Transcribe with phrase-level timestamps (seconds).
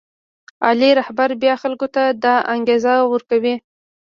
[0.65, 3.55] عالي رهبر بیا خلکو ته دا انګېزه ورکوي.